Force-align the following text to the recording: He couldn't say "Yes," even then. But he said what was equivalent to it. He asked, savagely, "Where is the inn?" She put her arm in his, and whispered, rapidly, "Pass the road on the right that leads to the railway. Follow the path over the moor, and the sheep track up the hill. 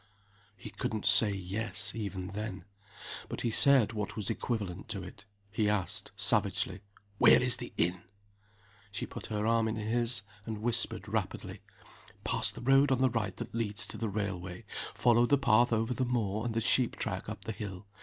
He 0.57 0.71
couldn't 0.71 1.05
say 1.05 1.31
"Yes," 1.31 1.91
even 1.93 2.29
then. 2.29 2.65
But 3.29 3.41
he 3.41 3.51
said 3.51 3.93
what 3.93 4.15
was 4.15 4.31
equivalent 4.31 4.87
to 4.89 5.03
it. 5.03 5.25
He 5.51 5.69
asked, 5.69 6.11
savagely, 6.17 6.81
"Where 7.19 7.39
is 7.39 7.57
the 7.57 7.71
inn?" 7.77 8.01
She 8.91 9.05
put 9.05 9.27
her 9.27 9.45
arm 9.45 9.67
in 9.67 9.75
his, 9.75 10.23
and 10.43 10.63
whispered, 10.63 11.07
rapidly, 11.07 11.61
"Pass 12.23 12.49
the 12.49 12.61
road 12.61 12.91
on 12.91 12.99
the 13.01 13.11
right 13.11 13.35
that 13.37 13.53
leads 13.53 13.85
to 13.89 13.97
the 13.99 14.09
railway. 14.09 14.65
Follow 14.95 15.27
the 15.27 15.37
path 15.37 15.71
over 15.71 15.93
the 15.93 16.03
moor, 16.03 16.45
and 16.45 16.55
the 16.55 16.61
sheep 16.61 16.95
track 16.95 17.29
up 17.29 17.45
the 17.45 17.51
hill. 17.51 17.85